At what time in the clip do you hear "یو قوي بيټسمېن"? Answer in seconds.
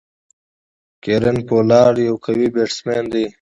2.07-3.03